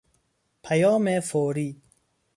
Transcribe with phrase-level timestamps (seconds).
[0.63, 1.81] پیام فوری